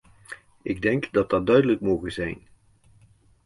Ik 0.61 0.81
denk 0.81 1.11
dat 1.11 1.29
dat 1.29 1.45
duidelijk 1.45 1.81
moge 1.81 2.09
zijn. 2.09 2.47